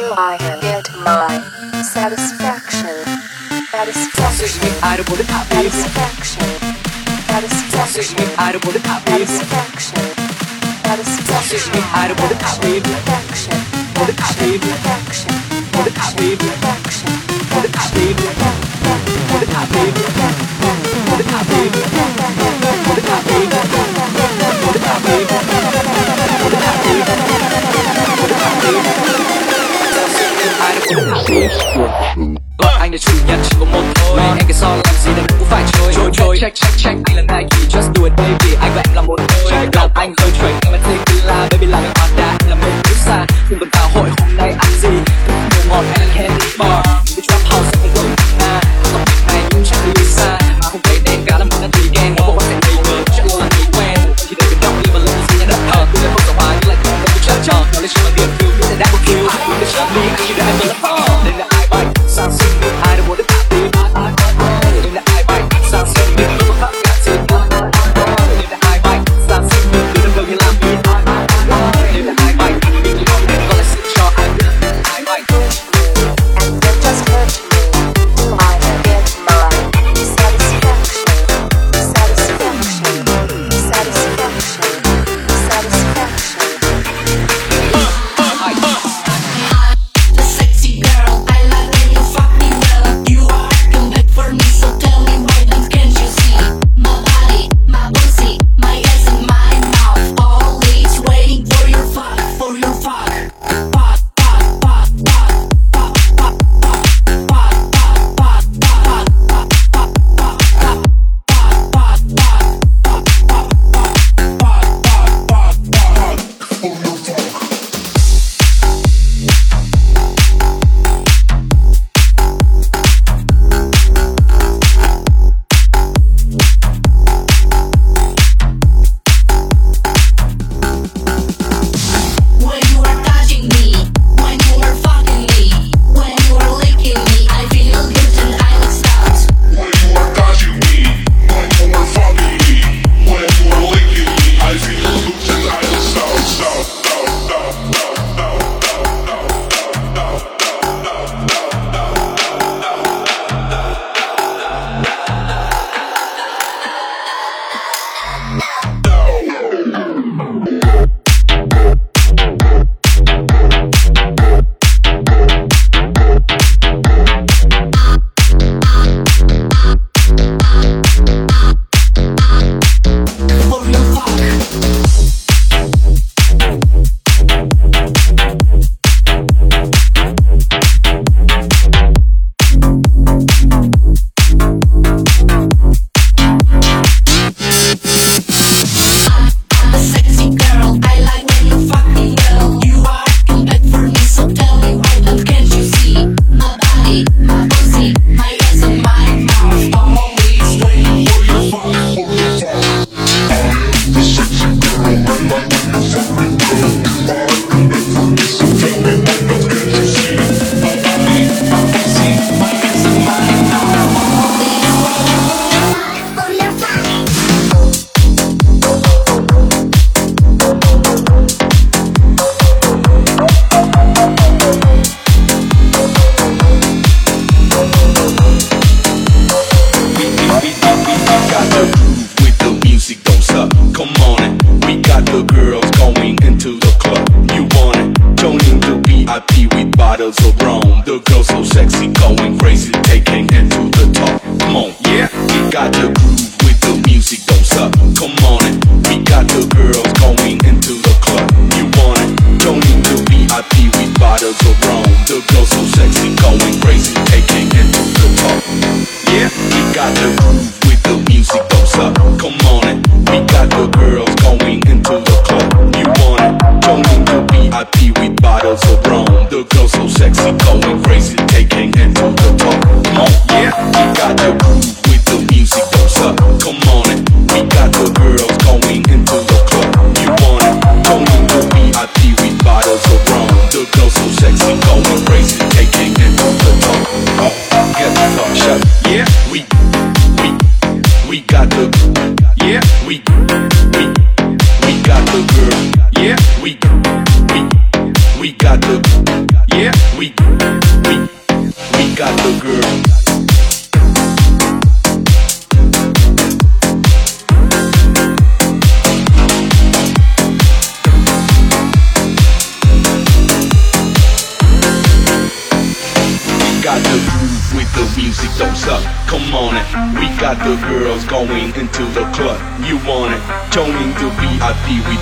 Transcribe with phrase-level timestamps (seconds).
[0.00, 1.28] do I get my
[1.82, 3.04] satisfaction?
[3.68, 4.48] Satisfaction.
[4.80, 6.40] Satisfaction.
[7.20, 7.60] Satisfaction.
[7.60, 8.26] Satisfaction.
[8.40, 10.00] Satisfaction.
[10.80, 11.60] Satisfaction.
[13.20, 13.60] Satisfaction.
[14.00, 15.28] Satisfaction.
[15.50, 17.00] Satisfaction.
[22.88, 23.59] Satisfaction.
[32.80, 34.18] anh là chủ nhân chỉ có một thôi.
[34.20, 35.94] Anh cái so làm gì đến cũng phải chơi.
[35.94, 36.38] Chơi chơi.
[36.40, 38.54] Check check check Anh là Nike Just do it baby.
[38.60, 39.66] Anh và em là một đôi.
[39.72, 42.70] Gặp anh hơi chuẩn Em là tequila Baby là người Honda Em là mê
[43.06, 43.26] xa.
[43.48, 44.88] Không cần tao hội hôm nay ăn gì?
[45.28, 46.89] Đồ ngọt em là candy bar.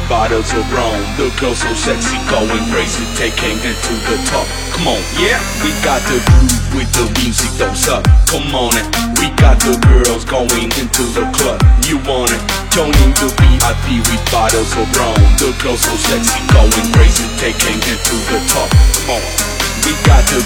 [0.08, 4.48] bottles of rum, The girl so sexy, going crazy, taking it to the top.
[4.72, 8.02] Come on, yeah, we got the groove with the music, those up.
[8.26, 8.88] Come on, it.
[9.20, 11.60] we got the girls going into the club.
[11.84, 12.40] You want it?
[12.72, 18.00] Joining the VIP with bottles of rum, The girl so sexy, going crazy, taking it
[18.08, 18.72] to the top.
[19.04, 19.22] Come on,
[19.84, 20.40] we got the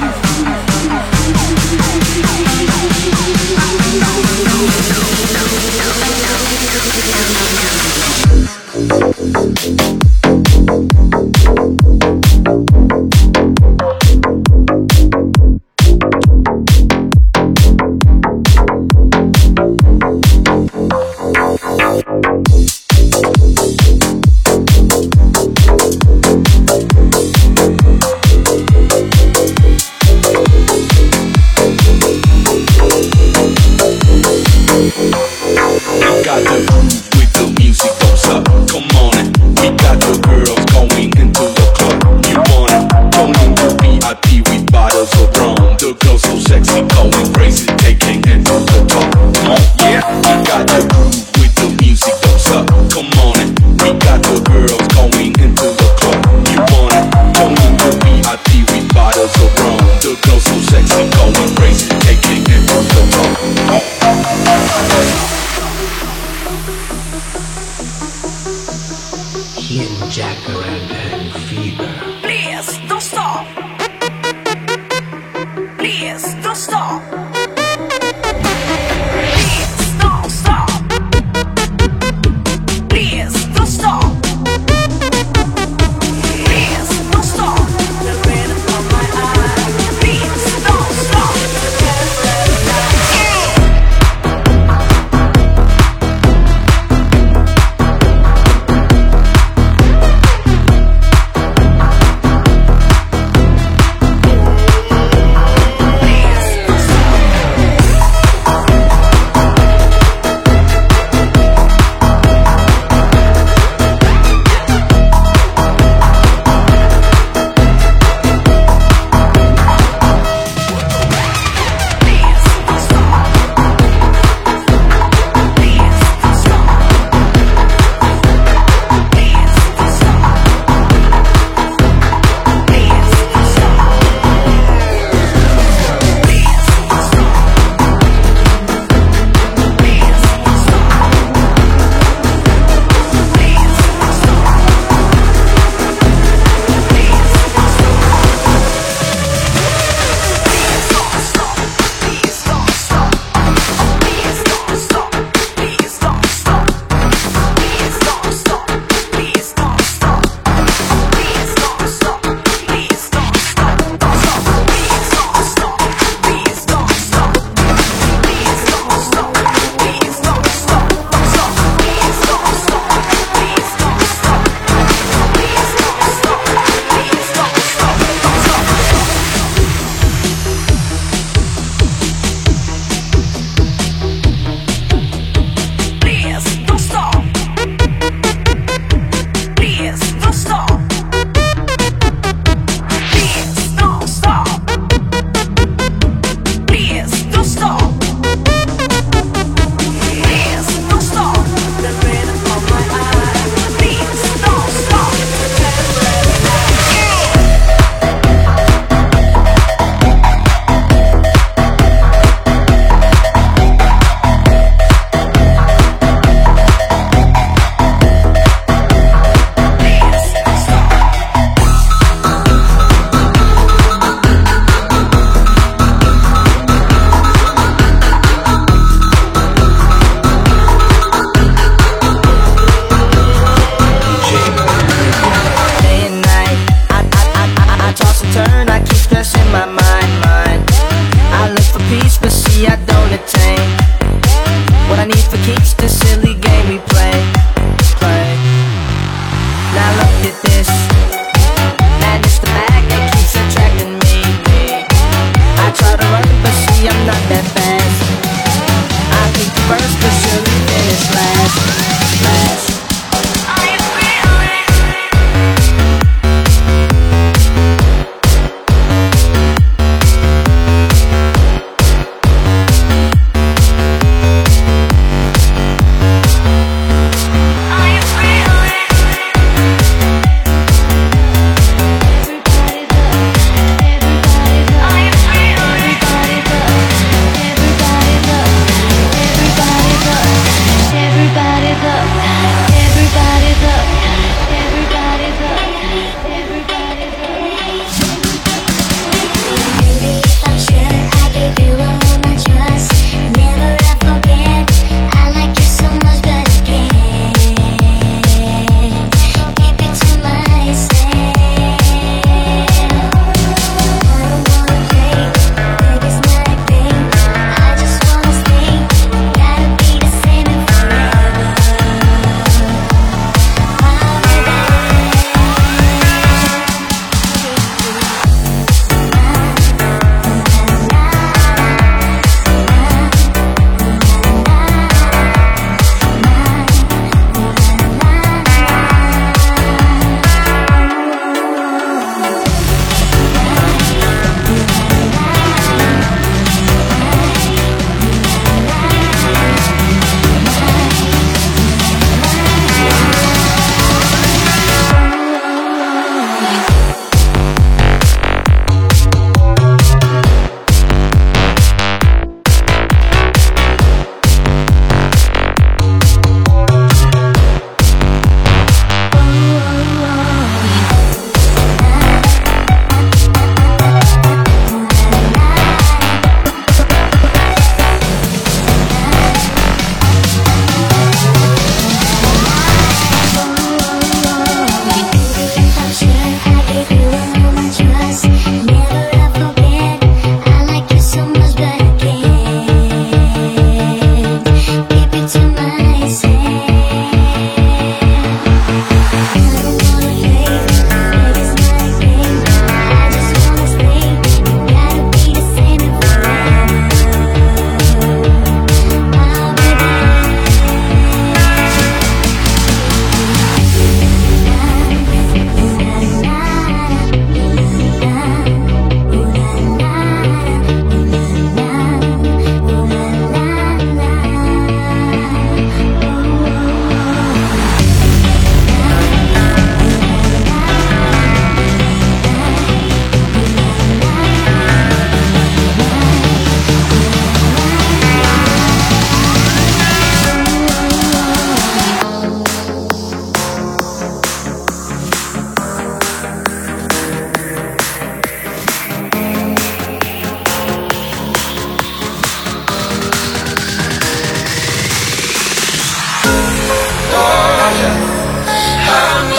[0.00, 0.24] groove.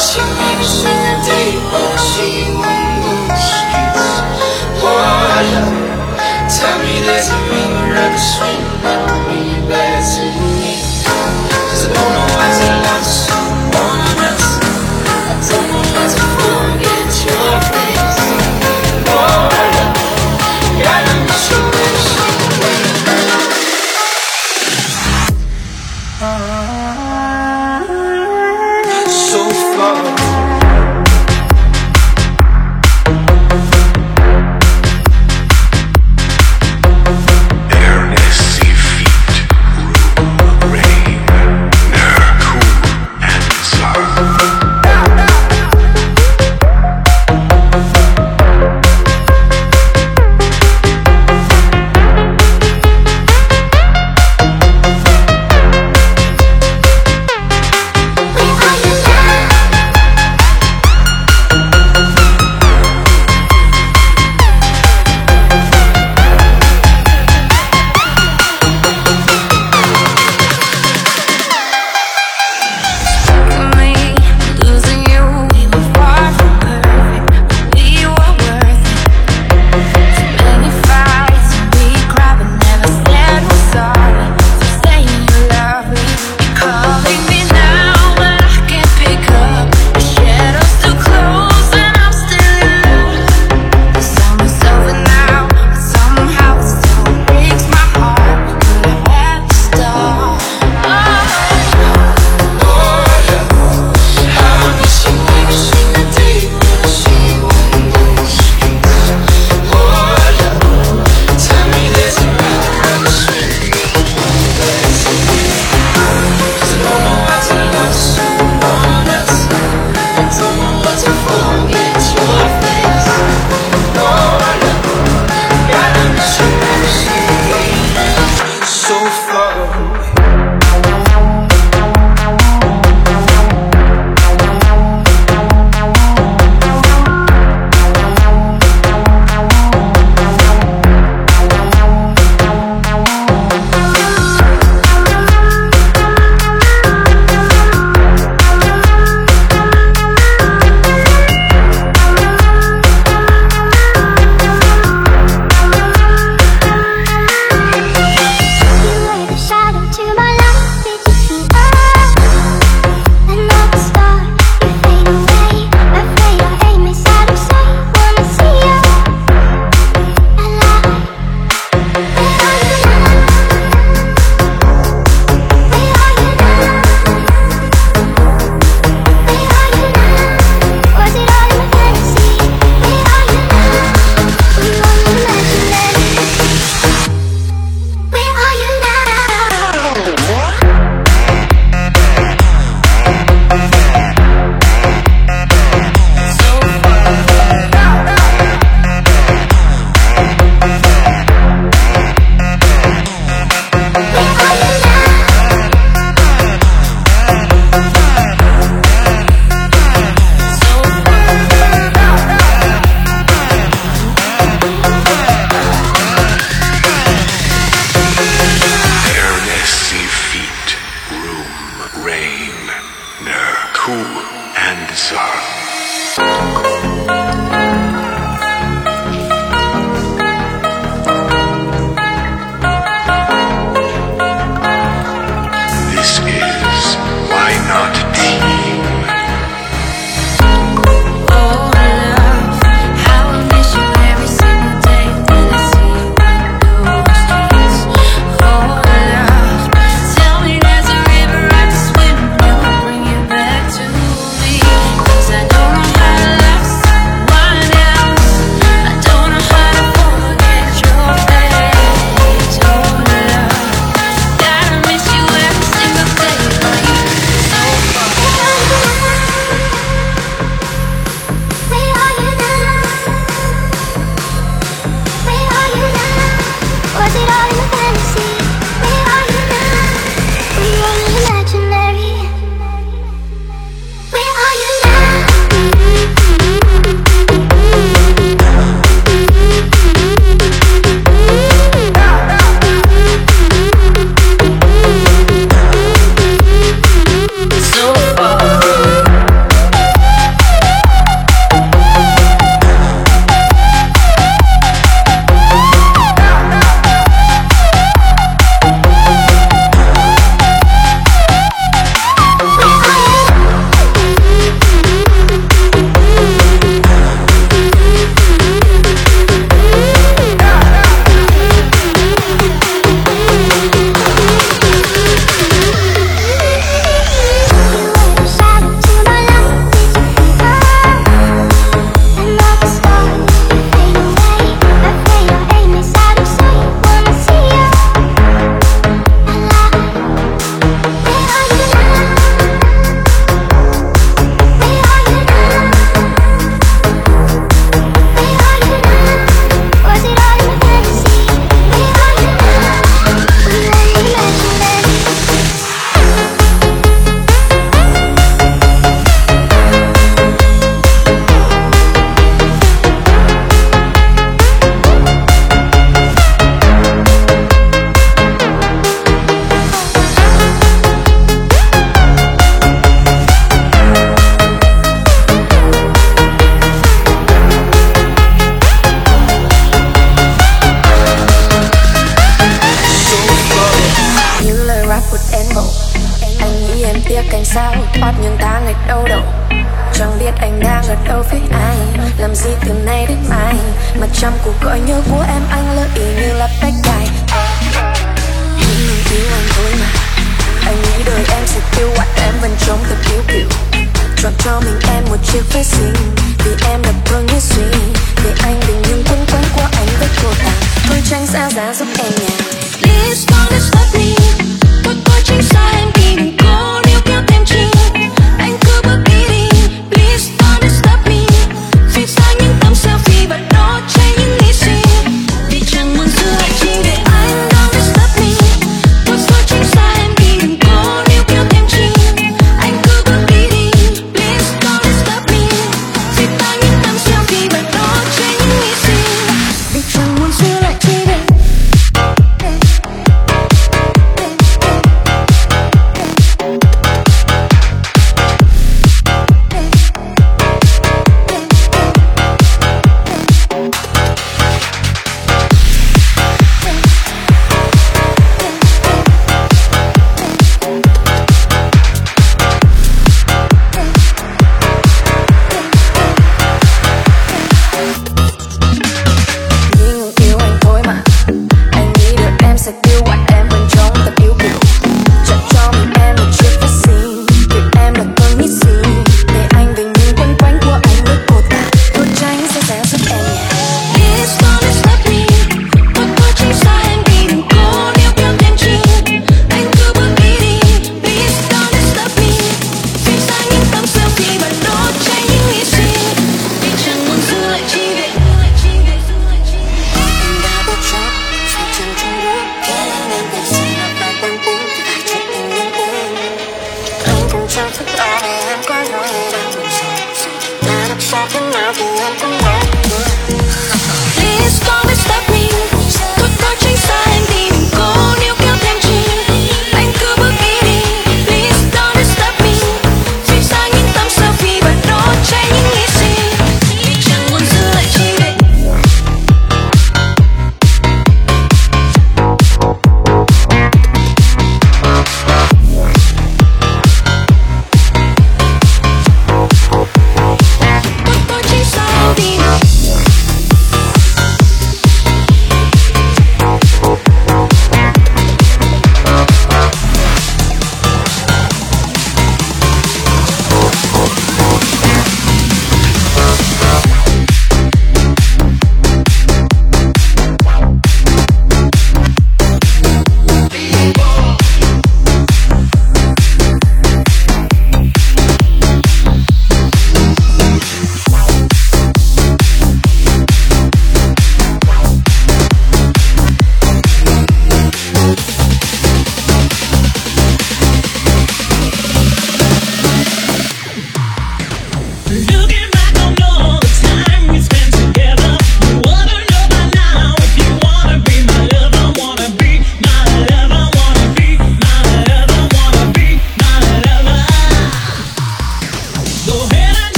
[0.00, 0.64] she made me
[6.48, 9.89] Tell me there's a river i can swim that will bring you back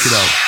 [0.00, 0.39] check it out.